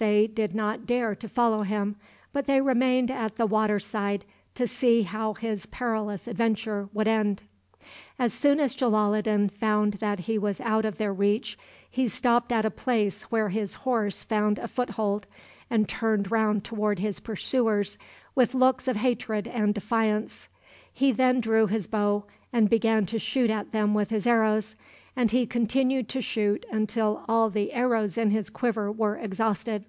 [0.00, 1.96] They did not dare to follow him,
[2.32, 7.42] but they remained at the water side to see how his perilous adventure would end.
[8.18, 11.58] As soon as Jalaloddin found that he was out of their reach,
[11.90, 15.26] he stopped at a place where his horse found a foothold,
[15.68, 17.98] and turned round toward his pursuers
[18.34, 20.48] with looks of hatred and defiance.
[20.90, 22.24] He then drew his bow,
[22.54, 24.74] and began to shoot at them with his arrows,
[25.16, 29.84] and he continued to shoot until all the arrows in his quiver were exhausted.